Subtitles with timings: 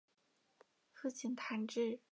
[0.91, 1.99] 父亲谭智。